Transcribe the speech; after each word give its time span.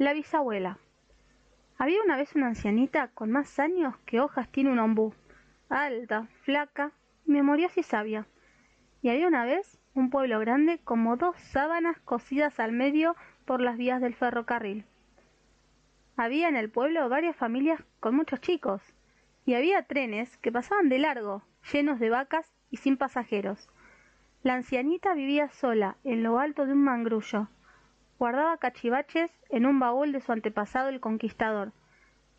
La 0.00 0.14
bisabuela. 0.14 0.78
Había 1.76 2.02
una 2.02 2.16
vez 2.16 2.34
una 2.34 2.46
ancianita 2.46 3.08
con 3.08 3.30
más 3.30 3.58
años 3.58 3.94
que 4.06 4.18
hojas 4.18 4.48
tiene 4.48 4.72
un 4.72 4.78
ombú, 4.78 5.12
alta, 5.68 6.26
flaca, 6.40 6.92
memoriosa 7.26 7.80
y 7.80 7.82
sabia. 7.82 8.26
Y 9.02 9.10
había 9.10 9.28
una 9.28 9.44
vez 9.44 9.78
un 9.92 10.08
pueblo 10.08 10.40
grande 10.40 10.80
como 10.82 11.18
dos 11.18 11.36
sábanas 11.36 11.98
cosidas 11.98 12.58
al 12.60 12.72
medio 12.72 13.14
por 13.44 13.60
las 13.60 13.76
vías 13.76 14.00
del 14.00 14.14
ferrocarril. 14.14 14.86
Había 16.16 16.48
en 16.48 16.56
el 16.56 16.70
pueblo 16.70 17.06
varias 17.10 17.36
familias 17.36 17.84
con 18.00 18.16
muchos 18.16 18.40
chicos, 18.40 18.80
y 19.44 19.52
había 19.52 19.82
trenes 19.82 20.38
que 20.38 20.50
pasaban 20.50 20.88
de 20.88 20.98
largo, 20.98 21.42
llenos 21.70 22.00
de 22.00 22.08
vacas 22.08 22.50
y 22.70 22.78
sin 22.78 22.96
pasajeros. 22.96 23.68
La 24.42 24.54
ancianita 24.54 25.12
vivía 25.12 25.50
sola 25.50 25.98
en 26.04 26.22
lo 26.22 26.38
alto 26.38 26.64
de 26.64 26.72
un 26.72 26.84
mangrullo. 26.84 27.48
Guardaba 28.20 28.58
cachivaches 28.58 29.32
en 29.48 29.64
un 29.64 29.80
baúl 29.80 30.12
de 30.12 30.20
su 30.20 30.30
antepasado 30.30 30.90
el 30.90 31.00
conquistador, 31.00 31.72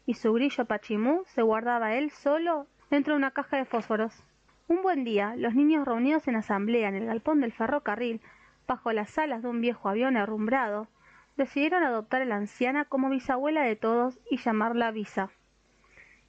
y 0.05 0.13
su 0.13 0.31
grillo 0.31 0.65
pachimú 0.65 1.23
se 1.25 1.41
guardaba 1.41 1.95
él 1.95 2.11
solo 2.11 2.67
dentro 2.91 3.15
de 3.15 3.17
una 3.17 3.31
caja 3.31 3.57
de 3.57 3.65
fósforos. 3.65 4.23
Un 4.67 4.83
buen 4.83 5.03
día, 5.03 5.33
los 5.35 5.55
niños 5.55 5.87
reunidos 5.87 6.27
en 6.27 6.35
asamblea 6.35 6.87
en 6.87 6.93
el 6.93 7.07
galpón 7.07 7.41
del 7.41 7.51
ferrocarril, 7.51 8.21
bajo 8.67 8.91
las 8.91 9.17
alas 9.17 9.41
de 9.41 9.47
un 9.47 9.59
viejo 9.59 9.89
avión 9.89 10.17
herrumbrado, 10.17 10.87
decidieron 11.35 11.81
adoptar 11.81 12.21
a 12.21 12.25
la 12.25 12.35
anciana 12.35 12.85
como 12.85 13.09
bisabuela 13.09 13.63
de 13.63 13.75
todos 13.75 14.19
y 14.29 14.37
llamarla 14.37 14.91
Visa. 14.91 15.31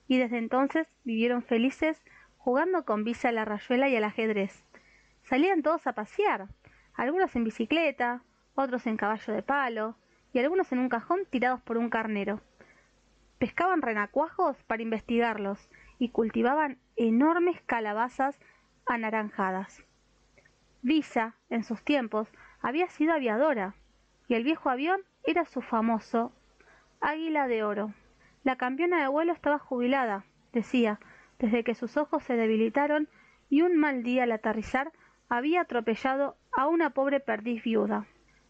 Y 0.09 0.17
desde 0.17 0.39
entonces 0.39 0.89
vivieron 1.05 1.43
felices 1.43 2.03
jugando 2.39 2.87
con 2.87 3.05
Visa 3.05 3.29
a 3.29 3.33
la 3.33 3.45
rayuela 3.45 3.91
y 3.91 3.97
al 3.97 4.05
ajedrez. 4.05 4.65
Salían 5.25 5.61
todos 5.61 5.87
a 5.87 5.93
pasear, 5.93 6.47
algunos 6.95 7.37
en 7.37 7.45
bicicleta, 7.45 8.23
otros 8.55 8.87
en 8.87 8.97
caballo 8.97 9.33
de 9.33 9.42
palo, 9.42 9.97
y 10.33 10.38
algunos 10.38 10.73
en 10.73 10.79
un 10.79 10.88
cajón 10.88 11.20
tirados 11.30 11.61
por 11.62 11.79
un 11.79 11.91
carnero. 11.91 12.41
Pescaban 13.38 13.83
renacuajos 13.83 14.56
para 14.65 14.83
investigarlos 14.83 15.69
y 15.98 16.11
cultivaban 16.11 16.78
enormes 16.97 17.61
calabazas 17.67 18.39
anaranjadas. 18.86 19.83
Visa, 20.83 21.34
en 21.50 21.64
sus 21.64 21.83
tiempos, 21.83 22.28
había 22.61 22.89
sido 22.89 23.12
aviadora, 23.14 23.75
y 24.28 24.34
el 24.34 24.44
viejo 24.44 24.70
avión 24.70 25.00
era 25.25 25.44
su 25.44 25.61
famoso 25.61 26.33
Águila 27.00 27.48
de 27.48 27.64
Oro. 27.64 27.92
La 28.44 28.56
campeona 28.56 29.00
de 29.00 29.09
vuelo 29.09 29.33
estaba 29.33 29.59
jubilada, 29.59 30.25
decía, 30.53 30.98
desde 31.39 31.64
que 31.64 31.75
sus 31.75 31.97
ojos 31.97 32.22
se 32.22 32.37
debilitaron 32.37 33.09
y 33.50 33.62
un 33.62 33.77
mal 33.77 34.03
día 34.03 34.22
al 34.22 34.33
aterrizar 34.33 34.92
había 35.28 35.62
atropellado 35.62 36.37
a 36.53 36.66
una 36.66 36.91
pobre 36.91 37.20
perdiz 37.20 37.62
viuda. 37.62 38.06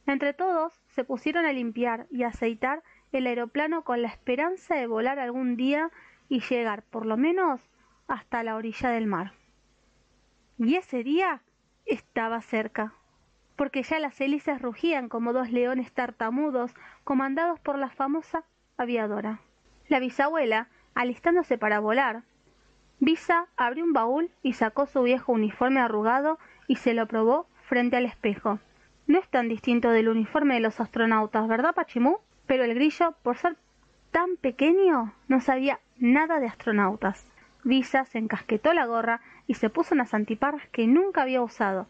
Entre 0.07 0.33
todos 0.33 0.81
se 0.89 1.05
pusieron 1.05 1.47
a 1.47 1.53
limpiar 1.53 2.07
y 2.11 2.25
aceitar 2.25 2.83
el 3.13 3.27
aeroplano 3.27 3.85
con 3.85 4.03
la 4.03 4.09
esperanza 4.09 4.75
de 4.75 4.87
volar 4.87 5.19
algún 5.19 5.57
día 5.57 5.91
y 6.29 6.41
llegar, 6.41 6.83
por 6.83 7.07
lo 7.07 7.17
menos, 7.17 7.61
hasta 8.09 8.43
la 8.43 8.57
orilla 8.57 8.91
del 8.91 9.07
mar. 9.07 9.33
Y 10.59 10.77
ese 10.77 11.03
día 11.03 11.43
estaba 11.87 12.41
cerca, 12.41 12.95
porque 13.57 13.83
ya 13.83 13.99
las 13.99 14.21
hélices 14.21 14.61
rugían 14.61 15.09
como 15.09 15.33
dos 15.33 15.51
leones 15.51 15.93
tartamudos 15.93 16.75
comandados 17.05 17.61
por 17.61 17.79
la 17.79 17.91
famosa 17.91 18.45
aviadora. 18.77 19.41
La 19.89 19.99
bisabuela, 19.99 20.69
alistándose 20.95 21.59
para 21.59 21.81
volar, 21.81 22.23
Visa 22.99 23.49
abrió 23.57 23.85
un 23.85 23.93
baúl 23.93 24.31
y 24.43 24.53
sacó 24.53 24.87
su 24.87 25.03
viejo 25.03 25.33
uniforme 25.33 25.81
arrugado 25.81 26.39
y 26.69 26.77
se 26.77 26.95
lo 26.95 27.07
probó 27.09 27.49
frente 27.65 27.97
al 27.97 28.07
espejo. 28.07 28.61
No 29.07 29.19
es 29.19 29.29
tan 29.29 29.49
distinto 29.49 29.91
del 29.91 30.09
uniforme 30.09 30.55
de 30.55 30.61
los 30.61 30.81
astronautas, 30.81 31.49
¿verdad, 31.49 31.75
Pachimú? 31.75 32.19
Pero 32.47 32.65
el 32.65 32.75
grillo, 32.75 33.15
por 33.23 33.37
ser 33.37 33.57
tan 34.11 34.37
pequeño, 34.37 35.13
no 35.29 35.41
sabía 35.41 35.81
nada 35.99 36.39
de 36.41 36.47
astronautas. 36.47 37.27
Visa 37.65 38.05
se 38.05 38.19
encasquetó 38.19 38.73
la 38.75 38.87
gorra 38.87 39.21
y 39.47 39.55
se 39.55 39.71
puso 39.71 39.95
unas 39.95 40.15
antiparras 40.15 40.67
que 40.69 40.87
nunca 40.87 41.23
había 41.23 41.43
usado. 41.43 41.87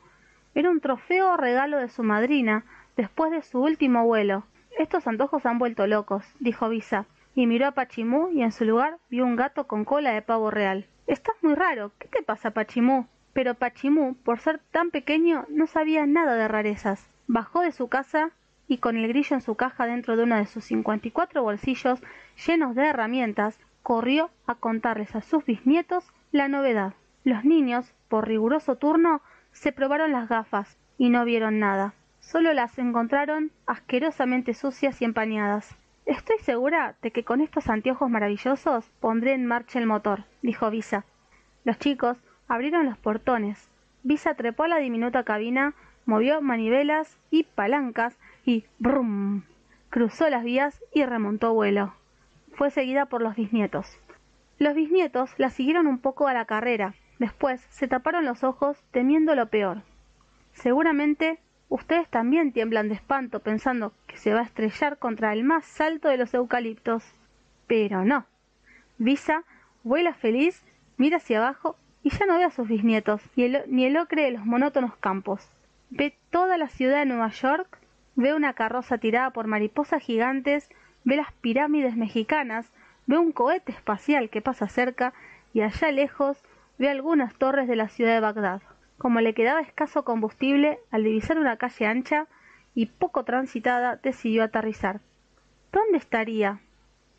Era 0.54 0.70
un 0.70 0.80
trofeo 0.80 1.36
regalo 1.36 1.78
de 1.78 1.88
su 1.88 2.02
madrina 2.02 2.64
después 2.96 3.30
de 3.30 3.42
su 3.42 3.60
último 3.60 4.04
vuelo. 4.04 4.44
Estos 4.78 5.06
antojos 5.06 5.46
han 5.46 5.58
vuelto 5.58 5.86
locos, 5.86 6.24
dijo 6.40 6.68
Visa, 6.68 7.06
y 7.34 7.46
miró 7.46 7.66
a 7.66 7.72
Pachimú 7.72 8.28
y 8.30 8.42
en 8.42 8.52
su 8.52 8.64
lugar 8.64 8.98
vio 9.08 9.24
un 9.24 9.36
gato 9.36 9.66
con 9.66 9.84
cola 9.84 10.12
de 10.12 10.22
pavo 10.22 10.50
real. 10.50 10.86
Estás 11.06 11.36
muy 11.42 11.54
raro. 11.54 11.92
¿Qué 11.98 12.08
te 12.08 12.22
pasa, 12.22 12.50
Pachimú? 12.50 13.06
Pero 13.32 13.54
Pachimú, 13.54 14.14
por 14.14 14.38
ser 14.40 14.60
tan 14.70 14.90
pequeño, 14.90 15.46
no 15.48 15.66
sabía 15.66 16.06
nada 16.06 16.34
de 16.34 16.48
rarezas. 16.48 17.08
Bajó 17.26 17.60
de 17.60 17.72
su 17.72 17.88
casa 17.88 18.30
y 18.68 18.78
con 18.78 18.96
el 18.96 19.08
grillo 19.08 19.34
en 19.36 19.42
su 19.42 19.54
caja 19.54 19.86
dentro 19.86 20.16
de 20.16 20.24
uno 20.24 20.36
de 20.36 20.46
sus 20.46 20.64
cincuenta 20.64 21.08
y 21.08 21.10
cuatro 21.10 21.42
bolsillos 21.42 22.02
llenos 22.46 22.74
de 22.74 22.86
herramientas, 22.86 23.58
corrió 23.82 24.30
a 24.46 24.54
contarles 24.54 25.14
a 25.14 25.20
sus 25.20 25.44
bisnietos 25.44 26.12
la 26.30 26.48
novedad. 26.48 26.94
Los 27.24 27.44
niños, 27.44 27.92
por 28.08 28.26
riguroso 28.26 28.76
turno, 28.76 29.22
se 29.52 29.72
probaron 29.72 30.12
las 30.12 30.28
gafas 30.28 30.78
y 30.98 31.10
no 31.10 31.24
vieron 31.24 31.58
nada. 31.58 31.94
Solo 32.20 32.52
las 32.52 32.78
encontraron 32.78 33.50
asquerosamente 33.66 34.54
sucias 34.54 35.02
y 35.02 35.04
empañadas. 35.04 35.76
Estoy 36.06 36.38
segura 36.38 36.96
de 37.02 37.10
que 37.10 37.24
con 37.24 37.40
estos 37.40 37.68
anteojos 37.68 38.10
maravillosos 38.10 38.88
pondré 39.00 39.34
en 39.34 39.46
marcha 39.46 39.78
el 39.78 39.86
motor, 39.86 40.24
dijo 40.42 40.70
Visa. 40.70 41.04
Los 41.64 41.78
chicos 41.78 42.18
abrieron 42.52 42.84
los 42.84 42.98
portones. 42.98 43.70
Visa 44.02 44.34
trepó 44.34 44.64
a 44.64 44.68
la 44.68 44.76
diminuta 44.76 45.24
cabina, 45.24 45.72
movió 46.04 46.42
manivelas 46.42 47.16
y 47.30 47.44
palancas 47.44 48.18
y 48.44 48.64
brum 48.78 49.44
cruzó 49.88 50.28
las 50.28 50.44
vías 50.44 50.84
y 50.92 51.02
remontó 51.04 51.54
vuelo. 51.54 51.94
Fue 52.52 52.70
seguida 52.70 53.06
por 53.06 53.22
los 53.22 53.36
bisnietos. 53.36 53.98
Los 54.58 54.74
bisnietos 54.74 55.32
la 55.38 55.48
siguieron 55.48 55.86
un 55.86 55.98
poco 55.98 56.28
a 56.28 56.34
la 56.34 56.44
carrera. 56.44 56.94
Después 57.18 57.62
se 57.70 57.88
taparon 57.88 58.26
los 58.26 58.44
ojos 58.44 58.82
temiendo 58.90 59.34
lo 59.34 59.46
peor. 59.46 59.80
Seguramente 60.52 61.38
ustedes 61.70 62.06
también 62.08 62.52
tiemblan 62.52 62.88
de 62.88 62.96
espanto 62.96 63.40
pensando 63.40 63.94
que 64.06 64.18
se 64.18 64.34
va 64.34 64.40
a 64.40 64.44
estrellar 64.44 64.98
contra 64.98 65.32
el 65.32 65.42
más 65.42 65.80
alto 65.80 66.08
de 66.08 66.18
los 66.18 66.34
eucaliptos. 66.34 67.02
Pero 67.66 68.04
no. 68.04 68.26
Visa 68.98 69.44
vuela 69.84 70.12
feliz, 70.12 70.62
mira 70.98 71.16
hacia 71.16 71.38
abajo 71.38 71.76
y 72.02 72.10
ya 72.10 72.26
no 72.26 72.36
ve 72.36 72.44
a 72.44 72.50
sus 72.50 72.68
bisnietos, 72.68 73.22
ni 73.36 73.84
el 73.84 73.96
ocre 73.96 74.22
de 74.22 74.32
los 74.32 74.44
monótonos 74.44 74.96
campos. 74.96 75.48
Ve 75.90 76.16
toda 76.30 76.56
la 76.56 76.68
ciudad 76.68 77.00
de 77.00 77.06
Nueva 77.06 77.28
York, 77.30 77.78
ve 78.16 78.34
una 78.34 78.54
carroza 78.54 78.98
tirada 78.98 79.30
por 79.30 79.46
mariposas 79.46 80.02
gigantes, 80.02 80.68
ve 81.04 81.16
las 81.16 81.32
pirámides 81.32 81.96
mexicanas, 81.96 82.72
ve 83.06 83.18
un 83.18 83.32
cohete 83.32 83.72
espacial 83.72 84.30
que 84.30 84.42
pasa 84.42 84.68
cerca 84.68 85.12
y 85.52 85.60
allá 85.60 85.92
lejos 85.92 86.42
ve 86.78 86.88
algunas 86.88 87.34
torres 87.34 87.68
de 87.68 87.76
la 87.76 87.88
ciudad 87.88 88.14
de 88.14 88.20
Bagdad. 88.20 88.62
Como 88.98 89.20
le 89.20 89.34
quedaba 89.34 89.60
escaso 89.60 90.04
combustible, 90.04 90.78
al 90.90 91.04
divisar 91.04 91.38
una 91.38 91.56
calle 91.56 91.86
ancha 91.86 92.26
y 92.74 92.86
poco 92.86 93.24
transitada, 93.24 93.96
decidió 93.96 94.44
aterrizar. 94.44 95.00
¿Dónde 95.72 95.98
estaría? 95.98 96.60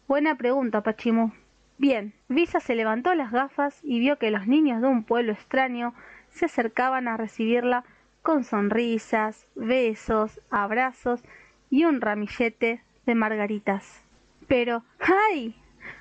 Buena 0.08 0.36
pregunta, 0.36 0.82
Pachimú. 0.82 1.32
Bien, 1.78 2.14
Visa 2.30 2.60
se 2.60 2.76
levantó 2.76 3.14
las 3.16 3.32
gafas 3.32 3.80
y 3.84 4.00
vio 4.00 4.18
que 4.18 4.32
los 4.32 4.48
niños 4.48 4.82
de 4.82 4.88
un 4.88 5.04
pueblo 5.04 5.32
extraño 5.32 5.94
se 6.30 6.46
acercaban 6.46 7.08
a 7.08 7.18
recibirla 7.18 7.84
con 8.22 8.44
sonrisas, 8.44 9.48
besos, 9.56 10.40
abrazos 10.50 11.24
y 11.70 11.86
un 11.86 12.00
ramillete 12.00 12.82
de 13.06 13.16
margaritas. 13.16 14.04
Pero, 14.48 14.84
¡ay! 15.00 15.56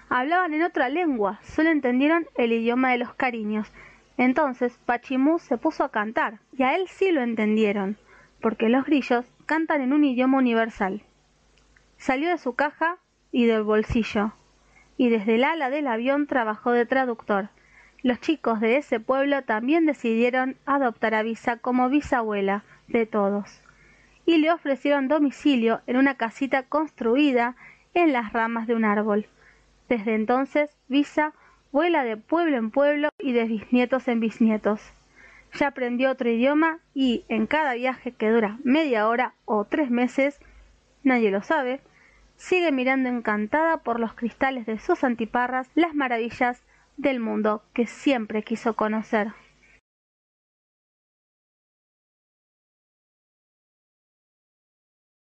Hablaban 0.09 0.53
en 0.53 0.63
otra 0.63 0.89
lengua, 0.89 1.41
solo 1.43 1.71
entendieron 1.71 2.27
el 2.37 2.53
idioma 2.53 2.91
de 2.91 2.99
los 2.99 3.15
cariños. 3.15 3.73
Entonces 4.19 4.79
Pachimú 4.85 5.39
se 5.39 5.57
puso 5.57 5.85
a 5.85 5.91
cantar, 5.91 6.39
y 6.53 6.63
a 6.63 6.77
él 6.77 6.87
sí 6.87 7.11
lo 7.11 7.23
entendieron, 7.23 7.97
porque 8.41 8.69
los 8.69 8.85
grillos 8.85 9.25
cantan 9.47 9.81
en 9.81 9.93
un 9.93 10.05
idioma 10.05 10.39
universal. 10.39 11.03
Salió 11.97 12.29
de 12.29 12.39
su 12.39 12.55
caja 12.55 12.99
y 13.31 13.47
del 13.47 13.63
bolsillo, 13.63 14.33
y 15.03 15.09
desde 15.09 15.35
el 15.35 15.43
ala 15.43 15.69
del 15.69 15.89
avión 15.89 16.29
trabajó 16.29 16.71
de 16.71 16.87
traductor. 16.87 17.49
Los 18.05 18.21
chicos 18.21 18.61
de 18.61 18.77
ese 18.77 19.01
pueblo 19.01 19.43
también 19.43 19.85
decidieron 19.85 20.55
adoptar 20.65 21.17
a 21.17 21.25
Visa 21.25 21.57
como 21.57 21.89
bisabuela 21.89 22.63
de 22.87 23.05
todos, 23.05 23.65
y 24.27 24.37
le 24.37 24.53
ofrecieron 24.53 25.09
domicilio 25.09 25.81
en 25.89 25.97
una 25.97 26.15
casita 26.15 26.63
construida 26.63 27.57
en 27.95 28.13
las 28.13 28.33
ramas 28.33 28.69
de 28.69 28.77
un 28.77 28.85
árbol. 28.85 29.27
Desde 29.89 30.15
entonces, 30.15 30.71
Visa 30.87 31.33
vuela 31.73 32.05
de 32.05 32.17
pueblo 32.17 32.57
en 32.57 32.71
pueblo 32.71 33.09
y 33.19 33.33
de 33.33 33.47
bisnietos 33.47 34.07
en 34.07 34.21
bisnietos. 34.21 34.81
Ya 35.59 35.67
aprendió 35.67 36.13
otro 36.13 36.31
idioma 36.31 36.79
y 36.95 37.25
en 37.29 37.49
cada 37.49 37.75
viaje 37.75 38.13
que 38.13 38.31
dura 38.31 38.57
media 38.63 39.09
hora 39.09 39.35
o 39.47 39.65
tres 39.65 39.91
meses, 39.91 40.39
nadie 41.03 41.33
lo 41.33 41.43
sabe, 41.43 41.81
sigue 42.37 42.73
mirando 42.73 43.09
encantada 43.09 43.79
por 43.79 44.01
los 44.01 44.15
cristales 44.15 44.67
de 44.67 44.79
sus 44.79 45.05
antiparras 45.05 45.69
las 45.75 45.95
maravillas 45.95 46.63
del 46.97 47.21
mundo 47.21 47.63
que 47.73 47.87
siempre 47.87 48.43
quiso 48.43 48.75
conocer. 48.75 49.33